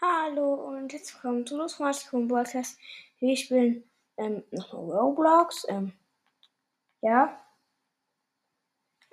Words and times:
Hallo 0.00 0.54
und 0.54 0.92
herzlich 0.92 1.14
willkommen 1.14 1.46
zu 1.46 1.56
Los 1.56 1.78
Mastercom 1.78 2.26
Podcast. 2.26 2.78
Wir 3.20 3.36
spielen 3.36 3.88
ähm, 4.16 4.42
nochmal 4.50 4.98
Roblox. 4.98 5.64
Ähm, 5.68 5.92
ja. 7.00 7.40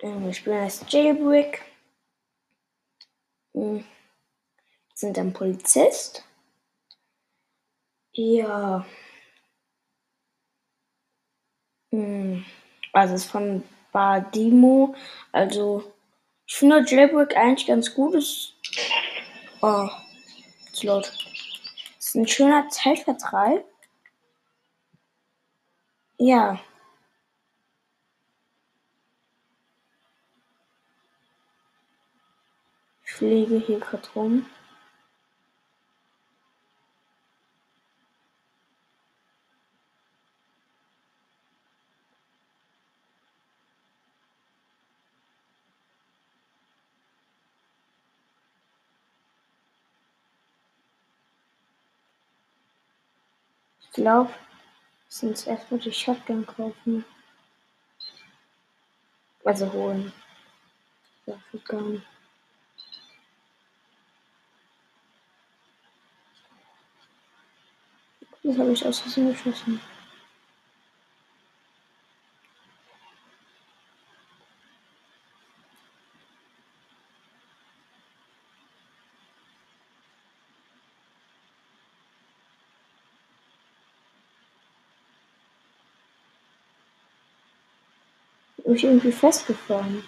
Ähm, 0.00 0.24
wir 0.24 0.32
spielen 0.32 0.62
als 0.62 0.84
Jailbreak. 0.88 1.62
Ähm, 3.54 3.84
sind 4.94 5.18
ein 5.18 5.32
Polizist. 5.32 6.24
Ja. 8.12 8.84
Ähm, 11.92 12.44
also 12.92 13.14
es 13.14 13.24
ist 13.24 13.30
von 13.30 13.62
Badimo. 13.92 14.96
Also 15.30 15.92
ich 16.46 16.56
finde 16.56 16.84
Jailbreak 16.84 17.36
eigentlich 17.36 17.68
ganz 17.68 17.94
gut. 17.94 18.14
Ist, 18.14 18.53
oh, 19.64 19.88
ist 20.72 20.82
laut. 20.82 21.12
Ist 21.98 22.14
ein 22.14 22.28
schöner 22.28 22.68
Zeitvertreib. 22.68 23.64
Ja. 26.18 26.60
Ich 33.04 33.12
fliege 33.12 33.58
hier 33.58 33.80
gerade 33.80 34.08
rum. 34.14 34.46
Glaube, 53.94 54.30
wir 54.30 54.36
sind 55.08 55.30
jetzt 55.30 55.46
erstmal 55.46 55.80
die 55.80 55.92
Shotgun 55.92 56.46
kaufen. 56.46 57.04
Also 59.44 59.72
holen. 59.72 60.12
Ja, 61.26 61.38
nicht. 61.80 62.02
Das 68.42 68.58
habe 68.58 68.72
ich 68.72 68.84
aus 68.84 68.98
Versehen 68.98 69.32
geschossen. 69.32 69.80
Mich 88.64 88.84
irgendwie 88.84 89.12
festgefahren. 89.12 90.04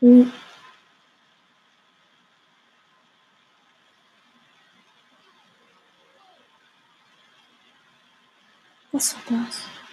Hm. 0.00 0.32
Was 8.92 9.14
war 9.14 9.44
das? 9.46 9.83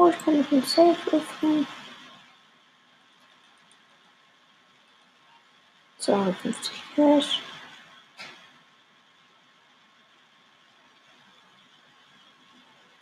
Oh, 0.00 0.06
ich 0.06 0.24
kann 0.24 0.36
nicht 0.36 0.52
den 0.52 0.62
Safe 0.62 0.96
öffnen. 1.10 1.66
250 5.98 6.82
Cash. 6.94 7.42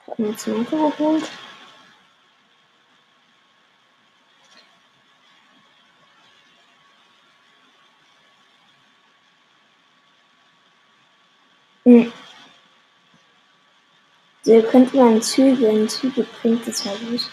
Habe 0.07 0.23
mir 0.23 0.31
jetzt 0.31 0.49
Auto 0.49 0.89
geholt. 0.89 1.31
Hm. 11.85 12.16
So, 14.47 14.53
ihr 14.53 14.63
könnt 14.63 14.95
mal 14.95 15.11
in 15.11 15.21
Züge, 15.21 15.67
in 15.67 15.89
Züge 15.89 16.23
bringt 16.41 16.69
es 16.69 16.87
halt 16.87 17.03
nicht. 17.11 17.29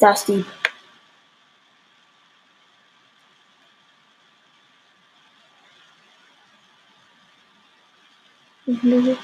Da 0.00 0.10
ist 0.10 0.26
die. 0.26 0.44
Ich 8.66 8.82
lüge. 8.82 9.16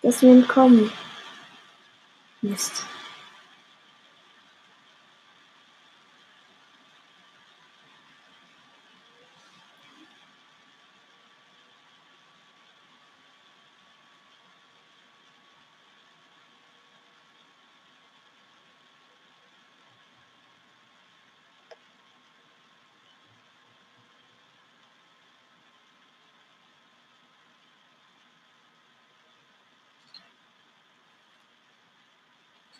Das 0.00 0.14
ist 0.14 0.22
mir 0.22 0.30
entkommen. 0.30 0.90
Mist. 2.40 2.86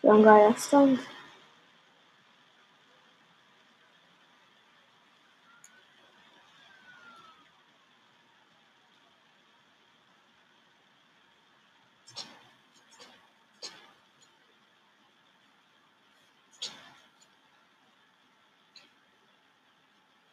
War 0.01 0.15
ein 0.15 0.23
geiler 0.23 0.55
Stunt. 0.57 0.99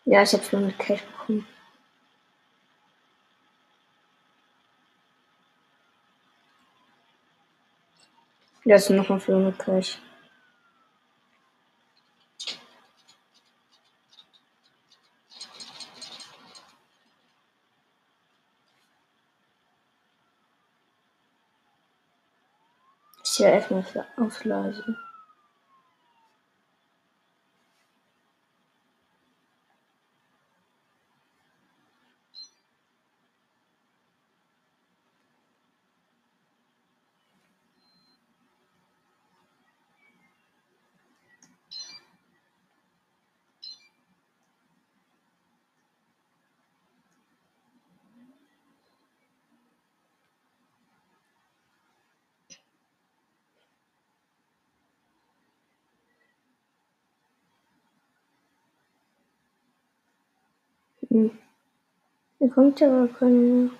Ja, 0.06 0.22
ich 0.22 0.32
habe 0.32 0.42
schon 0.42 0.64
mit 0.66 0.78
Cash 0.78 1.02
bekommen. 1.02 1.46
Das 8.68 8.82
ist 8.82 8.90
nochmal 8.90 9.18
für 9.18 9.34
eine 9.34 9.50
Cash. 9.52 9.98
Ich 23.24 23.38
höre 23.38 23.52
erstmal 23.52 23.82
für 23.84 24.04
Auslösen. 24.18 24.98
Hm. 61.10 61.30
Da 62.40 62.48
kommt 62.48 62.82
aber 62.82 63.08
keiner 63.08 63.30
mehr. 63.32 63.70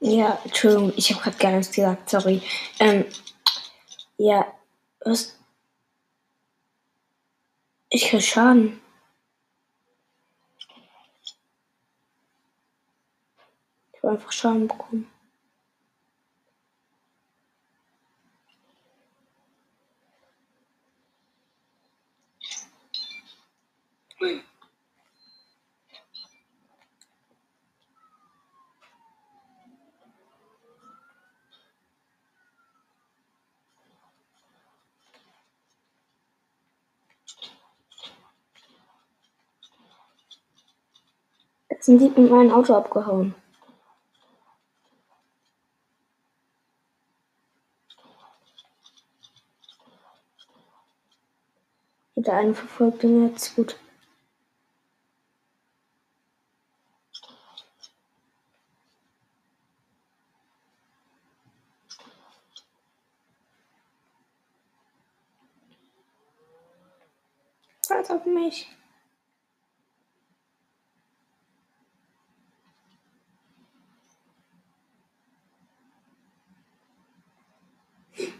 Ja, 0.00 0.38
Entschuldigung, 0.44 0.92
ich 0.96 1.10
habe 1.12 1.22
gerade 1.22 1.36
gar 1.38 1.52
nichts 1.52 1.74
gesagt, 1.74 2.10
sorry. 2.10 2.42
Ähm, 2.78 3.06
ja, 4.18 4.52
was? 5.00 5.38
Ich 7.88 8.08
krieg 8.08 8.22
Schaden. 8.22 8.80
Ich 13.92 14.02
habe 14.02 14.14
einfach 14.14 14.32
Schaden 14.32 14.68
bekommen. 14.68 15.13
Sind 41.84 41.98
die 41.98 42.08
mit 42.08 42.30
meinem 42.30 42.50
Auto 42.50 42.74
abgehauen. 42.74 43.34
Der 52.16 52.36
eine 52.36 52.54
verfolgt 52.54 53.04
ihn 53.04 53.28
jetzt 53.28 53.54
gut. 53.54 53.78
Scheiß 67.86 68.10
auf 68.10 68.24
mich. 68.24 68.74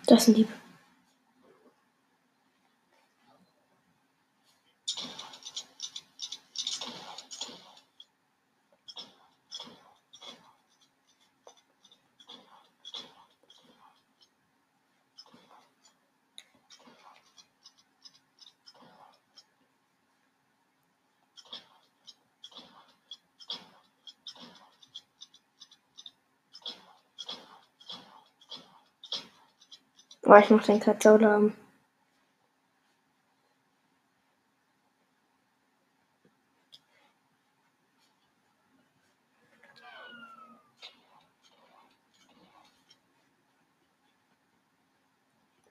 Das 0.06 0.22
ist 0.22 0.28
ein 0.28 0.34
Boah, 30.34 30.40
ich 30.40 30.50
muss 30.50 30.66
den 30.66 30.80
Katzola 30.80 31.30
haben. 31.30 31.56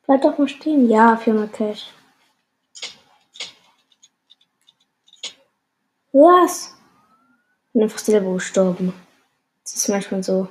Bleib 0.06 0.22
doch 0.22 0.38
mal 0.38 0.48
stehen. 0.48 0.90
Ja, 0.90 1.18
400 1.18 1.52
Cash. 1.52 1.88
Was? 6.14 6.74
Ich 7.68 7.74
bin 7.74 7.84
einfach 7.84 8.00
selber 8.00 8.34
gestorben. 8.36 8.94
Das 9.64 9.76
ist 9.76 9.90
manchmal 9.90 10.24
so. 10.24 10.48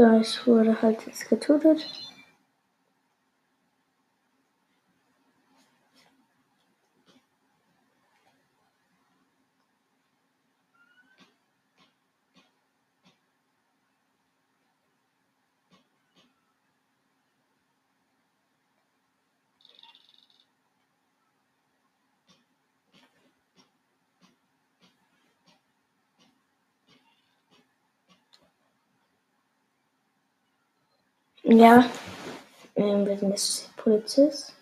Das 0.00 0.46
wurde 0.46 0.80
halt 0.80 1.06
jetzt 1.06 1.28
getötet. 1.28 1.86
Ja, 31.42 31.88
ähm, 32.76 33.06
wir 33.06 33.18
sind 33.18 33.30
jetzt 33.30 33.74
Polizist. 33.76 34.54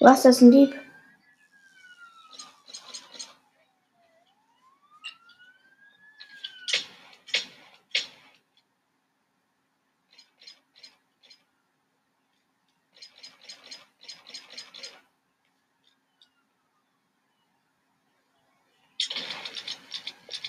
Was, 0.00 0.22
das 0.22 0.36
ist 0.36 0.42
ein 0.42 0.52
Dieb? 0.52 0.74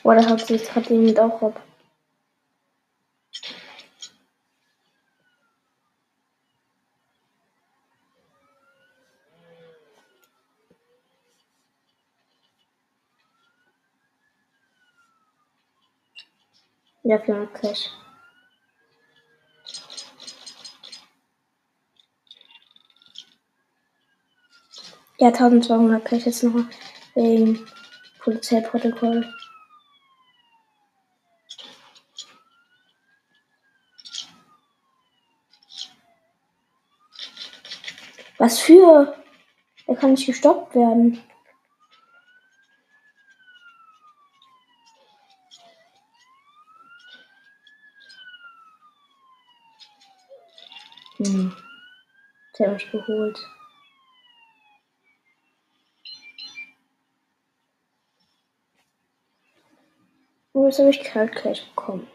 Boah, 0.04 0.16
der 0.16 0.30
hat 0.30 0.46
sich 0.46 0.64
gerade 0.64 0.94
jemand 0.94 1.20
auch 1.20 1.42
ab. 1.42 1.69
Ja, 17.10 17.18
400 17.18 17.52
Cash. 17.56 17.90
Ja, 25.18 25.30
1200 25.30 26.06
Cash 26.06 26.28
jetzt 26.28 26.44
noch 26.44 26.66
wegen 27.16 27.66
Polizeiprotokoll. 28.20 29.28
Was 38.38 38.60
für? 38.60 39.16
Er 39.88 39.96
kann 39.96 40.12
nicht 40.12 40.28
gestoppt 40.28 40.76
werden. 40.76 41.24
Hat 51.20 52.72
mich 52.74 52.92
geholt. 52.92 53.40
Und 60.54 60.66
jetzt 60.66 60.80
habe 60.80 60.90
ich 60.90 61.02
kalt 61.02 61.36
gleich 61.36 61.68
bekommen. 61.70 62.08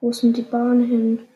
Wo 0.00 0.10
denn 0.22 0.32
die 0.32 0.42
Bahn 0.42 0.84
hin? 0.84 1.26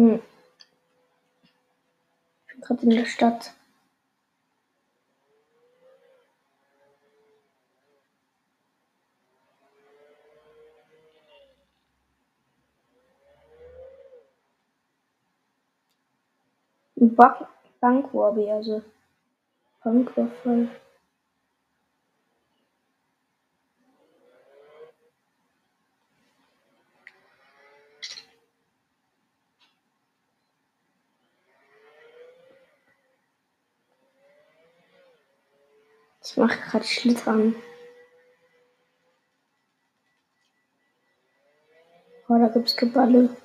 Hm. 0.00 0.22
Der 2.90 3.04
Stadt. 3.04 3.52
Bank 16.96 17.46
Bankwobby, 17.80 18.50
also 18.50 18.82
Banküberfall. 19.84 20.68
Mache 36.40 36.58
gerade 36.60 36.84
Schlittern. 36.84 37.54
Oh, 42.28 42.38
da 42.38 42.48
gibt's 42.48 42.76
Geballe. 42.76 43.36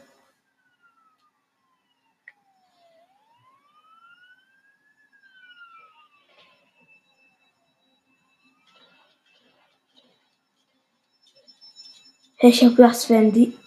Ich 12.40 12.64
hab 12.64 12.76
gedacht, 12.76 12.96
es 12.96 13.10
wäre 13.10 13.24
ein 13.24 13.34
Dieb. 13.34 13.60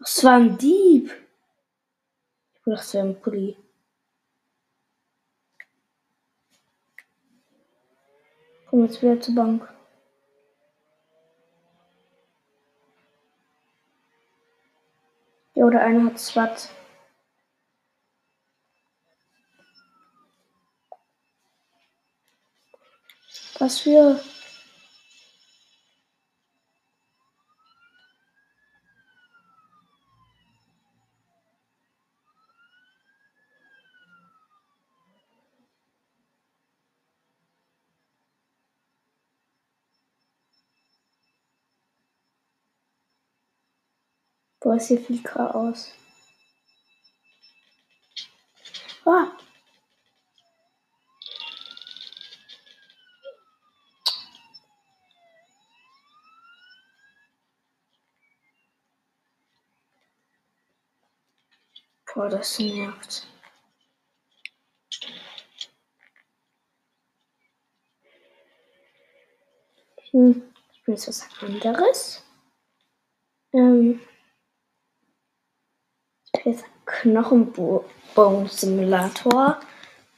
Es 0.00 0.24
war 0.24 0.34
ein 0.34 0.58
Dieb. 0.58 1.10
Ich 2.54 2.62
dachte, 2.64 2.80
es 2.80 2.94
wäre 2.94 3.06
ein 3.06 3.20
Pulli. 3.20 3.63
Komm 8.74 8.86
jetzt 8.86 9.00
wieder 9.02 9.20
zur 9.20 9.36
Bank. 9.36 9.68
Oder 15.54 15.80
einer 15.80 16.06
hat 16.06 16.18
SWAT. 16.18 16.70
Was 23.60 23.78
für. 23.78 24.20
Boah, 44.74 44.80
ist 44.80 44.88
hier 44.88 45.00
viel 45.00 45.22
Chaos. 45.22 45.92
Ah! 49.06 49.36
Boah, 62.12 62.28
das 62.28 62.58
nervt. 62.58 63.28
Hm, 70.10 70.42
ich 70.72 70.82
bin 70.82 70.94
jetzt 70.94 71.06
was 71.06 71.28
anderes. 71.40 72.24
Ähm, 73.52 74.00
jetzt 76.44 76.64
Knochenbogen-Simulator. 76.86 79.60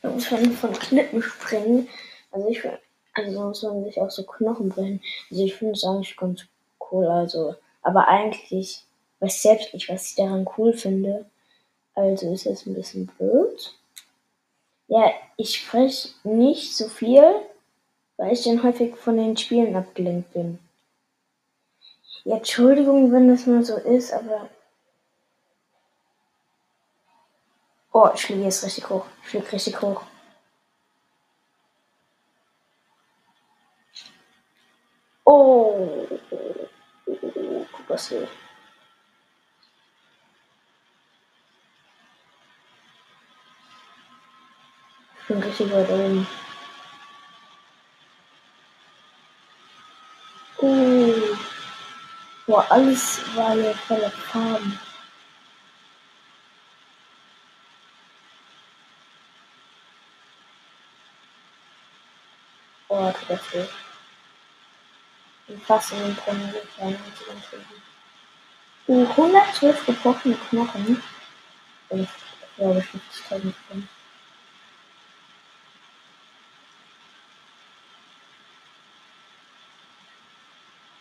Von, 0.02 0.52
von 0.52 0.73
Knippen 0.73 1.23
springen. 1.23 1.88
Also 2.30 2.49
ich 2.49 2.62
also 3.16 3.40
muss 3.40 3.62
man 3.62 3.85
sich 3.85 4.00
auch 4.00 4.11
so 4.11 4.25
Knochen 4.25 4.68
brechen. 4.68 5.00
Also 5.30 5.42
ich 5.42 5.54
finde 5.54 5.73
es 5.73 5.85
eigentlich 5.85 6.16
ganz 6.16 6.45
cool. 6.90 7.06
Also, 7.06 7.54
aber 7.83 8.09
eigentlich 8.09 8.85
weiß 9.21 9.42
selbst 9.42 9.73
nicht, 9.73 9.88
was 9.88 10.11
ich 10.11 10.16
daran 10.16 10.47
cool 10.56 10.75
finde. 10.75 11.25
Also 11.95 12.33
ist 12.33 12.47
es 12.47 12.66
ein 12.66 12.75
bisschen 12.75 13.06
blöd. 13.06 13.75
Ja, 14.88 15.11
ich 15.37 15.56
spreche 15.56 16.11
nicht 16.25 16.76
so 16.76 16.88
viel, 16.88 17.25
weil 18.18 18.33
ich 18.33 18.45
dann 18.45 18.62
häufig 18.62 18.95
von 18.97 19.16
den 19.16 19.37
Spielen 19.37 19.75
abgelenkt 19.75 20.33
bin. 20.35 20.59
Ja, 22.25 22.37
Entschuldigung, 22.37 23.12
wenn 23.12 23.28
das 23.28 23.47
mal 23.47 23.64
so 23.64 23.76
ist, 23.76 24.12
aber 24.12 24.49
Oh, 27.99 28.11
ich 28.15 28.26
fliege 28.26 28.43
jetzt 28.43 28.62
richtig 28.62 28.91
hoch. 28.91 29.07
Ich 29.23 29.31
fliege 29.31 29.53
richtig 29.53 29.81
hoch. 29.81 30.03
Oh. 35.25 36.07
Guck 37.07 37.88
was 37.88 38.11
hier. 38.11 38.29
Ich 45.19 45.26
bin 45.29 45.43
richtig 45.43 45.73
weit 45.73 45.88
oben. 45.88 46.26
Oh. 50.59 51.15
Boah, 52.47 52.67
alles 52.69 53.23
war 53.35 53.55
hier 53.55 53.75
voller 53.75 54.11
Farben. 54.11 54.79
Ich 65.49 65.93
in 65.93 65.99
den 65.99 66.17
Brunnen 66.17 66.53
gefallen 66.53 66.99
und 67.05 67.17
zu 67.17 67.31
entschuldigen. 67.31 67.83
Uh, 68.89 69.07
112 69.09 69.87
gebrochene 69.87 70.37
Knochen. 70.49 71.03
Und 71.89 72.01
ich 72.01 72.09
glaube 72.57 72.81
50.000 72.81 73.53
Pfund. 73.53 73.89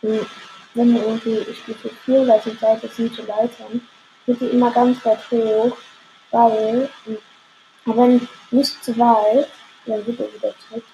Hm, 0.02 0.26
wenn 0.74 0.94
du 0.94 1.00
irgendwie, 1.00 1.38
ich 1.50 1.58
Stufe 1.58 1.90
4 2.04 2.28
weil 2.28 2.40
die 2.44 2.56
Seite 2.56 2.88
sind 2.88 3.14
zu 3.14 3.22
Leitern, 3.22 3.80
geht 4.26 4.40
die 4.40 4.46
immer 4.46 4.70
ganz 4.70 5.04
weit 5.04 5.28
hoch, 5.30 5.76
weil, 6.30 6.88
hm, 7.04 7.18
wenn 7.86 8.28
nicht 8.52 8.84
zu 8.84 8.96
weit, 8.96 9.48
dann 9.86 10.06
wird 10.06 10.20
er 10.20 10.32
wieder 10.34 10.54
zurück. 10.68 10.84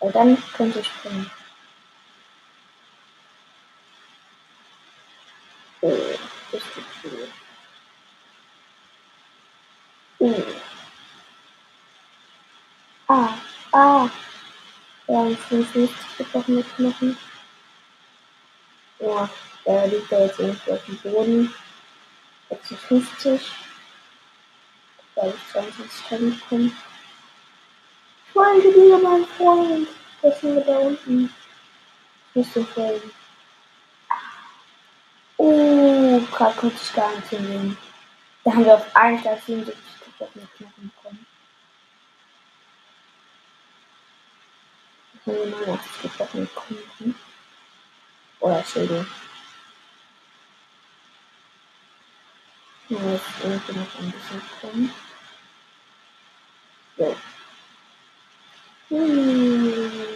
Weil 0.00 0.12
dann 0.12 0.42
könnte 0.54 0.80
ich 0.80 0.86
springen. 0.86 1.30
Oh, 5.82 5.96
das 6.52 6.62
tut 6.74 6.84
viel. 7.00 7.28
Uh. 10.18 10.42
Ah, 13.08 13.34
ah. 13.72 14.08
Wir 15.06 15.18
haben 15.18 15.36
55 15.36 16.16
gebrochene 16.18 16.62
Knochen. 16.62 17.18
Ja, 19.00 19.28
der 19.66 19.86
liegt 19.88 20.12
da 20.12 20.20
jetzt 20.20 20.38
irgendwie 20.38 20.72
auf 20.72 20.84
dem 20.84 20.96
Boden. 20.98 21.54
56. 22.48 23.52
Weil 25.14 25.34
ich 25.34 25.52
20 25.52 26.40
bekommen. 26.40 26.76
Folge 28.32 28.72
dir, 28.72 28.98
mein 28.98 29.24
Freund. 29.26 29.88
Das 30.22 30.40
sind 30.40 30.54
wir 30.54 30.64
da 30.64 30.78
unten. 30.78 31.34
Ich 32.30 32.36
muss 32.36 32.52
dir 32.52 32.64
folgen. 32.66 33.10
Oh, 35.36 36.20
gerade 36.32 36.54
konnte 36.56 36.76
ich 36.76 36.92
gar 36.92 37.14
nicht 37.14 37.28
sehen. 37.28 37.76
Da 38.44 38.52
haben 38.52 38.64
wir 38.64 38.74
auf 38.74 38.96
einen 38.96 39.22
Tag 39.22 39.40
77 39.44 39.76
gebrochene 40.04 40.46
Knochen 40.56 40.92
bekommen. 40.94 41.26
Da 45.24 45.32
haben 45.32 45.38
wir 45.38 45.66
89 45.66 46.02
gebrochene 46.02 46.46
Knochen. 46.46 47.14
Oder 48.40 48.64
Schädel. 48.64 49.06
Ja, 52.88 52.98
jetzt 53.12 53.24
irgendwie 53.42 53.78
noch 53.78 53.98
ein 53.98 54.10
bisschen 54.10 54.42
kommen. 54.60 54.94
So. 56.96 57.16
Hm. 58.90 60.10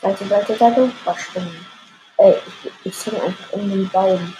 Seite, 0.00 0.24
Seite, 0.26 0.56
Seite, 0.56 0.90
verspringen. 1.04 1.66
Ey, 2.18 2.34
ich, 2.46 2.72
ich 2.84 3.06
hänge 3.06 3.22
einfach 3.22 3.52
um 3.52 3.70
den 3.70 3.88
Baum. 3.90 4.36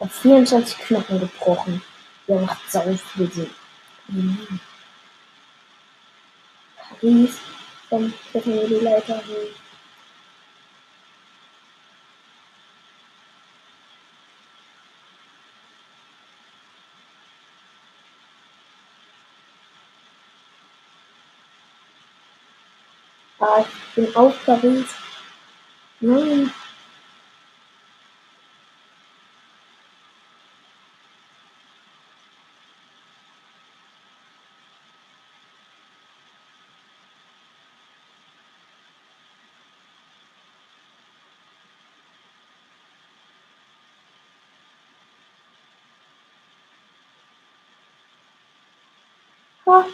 Habe 0.00 0.10
24 0.10 0.78
Knochen 0.78 1.20
gebrochen. 1.20 1.82
Der 2.28 2.40
macht 2.40 2.70
sau 2.70 2.82
viel 3.14 3.30
Sinn. 3.32 3.50
Mhm. 4.08 4.60
Paris, 6.76 7.38
dann 7.90 8.14
klettern 8.30 8.54
wir 8.54 8.68
die 8.68 8.84
Leiter 8.84 9.16
hoch. 9.16 9.71
Ah, 23.42 23.64
ich 23.66 23.94
bin 23.96 24.14
auf 24.14 24.34
Paris. 24.46 24.86
Nein. 25.98 26.52
Ah, 49.66 49.84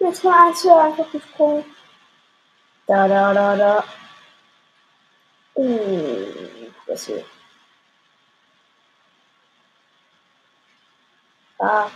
jetzt 0.00 0.24
mal 0.24 0.48
eins 0.48 0.62
für 0.62 0.74
einfach 0.74 1.08
gesprungen. 1.12 1.75
Da, 2.86 3.08
da, 3.08 3.32
da, 3.34 3.56
da. 3.56 3.84
Uh, 5.56 6.70
was 6.86 7.06
hier? 7.06 7.24
Ah. 11.58 11.90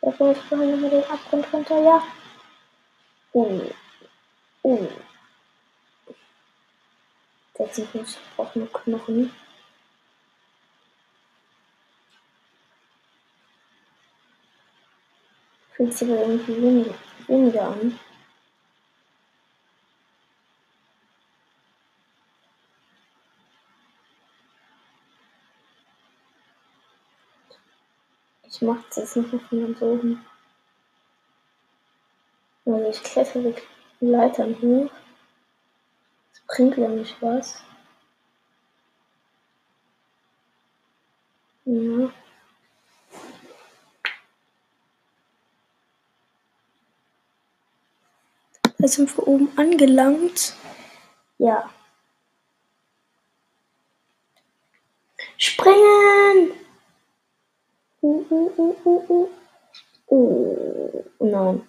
Da 0.00 0.10
bin 0.10 0.32
ich 0.32 0.38
vorhin 0.38 0.78
über 0.78 0.88
den 0.88 1.04
Abgrund 1.04 1.52
runter, 1.52 1.80
ja. 1.80 2.02
Uh. 3.32 3.70
Uh. 4.64 4.88
56 7.54 8.18
brauchen 8.34 8.62
wir 8.62 8.72
Knochen. 8.72 9.32
Fühlt 15.80 15.94
sich 15.94 16.10
aber 16.10 16.20
irgendwie 16.20 16.60
weniger, 16.60 16.94
weniger 17.26 17.68
an. 17.68 17.98
Ich 28.46 28.60
mach 28.60 28.76
das 28.88 29.14
jetzt 29.14 29.16
nicht 29.16 29.32
mehr 29.32 29.40
von 29.40 29.60
ganz 29.62 29.80
oben. 29.80 30.26
Also 32.66 32.90
ich 32.90 33.02
klettere 33.02 33.54
die 34.02 34.04
Leitern 34.04 34.60
hoch. 34.60 34.90
Das 36.34 36.42
bringt 36.46 36.76
ja 36.76 36.88
nicht 36.88 37.16
was. 37.22 37.64
Ja. 41.64 42.12
Da 48.90 48.96
sind 48.96 49.16
wir 49.16 49.28
oben 49.28 49.56
angelangt. 49.56 50.56
Ja. 51.38 51.70
Springen! 55.38 56.50
Uh, 58.00 58.24
uh, 58.28 58.50
uh, 58.58 58.76
uh, 58.84 59.04
uh. 59.08 59.28
Oh, 60.08 61.04
nein. 61.20 61.68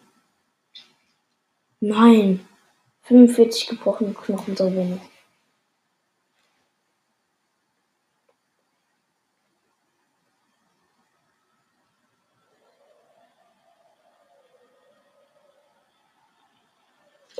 Nein. 1.79 2.47
45 3.03 3.67
gebrochene 3.67 4.15
Knochen 4.15 4.57
so 4.57 4.73
wenig. 4.73 5.01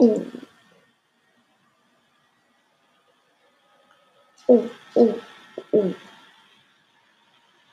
Oh. 0.02 0.26
Oh, 4.48 4.70
oh, 4.96 5.14
oh. 5.74 5.94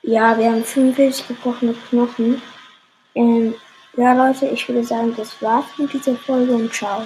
Ja, 0.09 0.35
wir 0.39 0.49
haben 0.49 0.63
45 0.63 1.27
gebrochene 1.27 1.75
Knochen. 1.87 2.41
Ähm, 3.13 3.53
ja, 3.95 4.13
Leute, 4.13 4.47
ich 4.47 4.67
würde 4.67 4.83
sagen, 4.83 5.13
das 5.15 5.39
war's 5.39 5.65
mit 5.77 5.93
dieser 5.93 6.15
Folge 6.15 6.51
und 6.51 6.73
ciao. 6.73 7.03